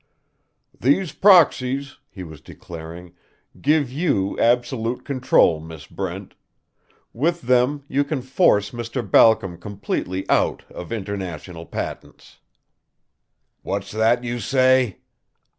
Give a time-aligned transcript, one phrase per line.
[0.79, 3.13] "These proxies," he was declaring,
[3.61, 6.33] "give you absolute control, Miss Brent.
[7.13, 9.07] With them you can force Mr.
[9.07, 12.39] Balcom completely out of International Patents."
[13.61, 15.01] "What's that you say?"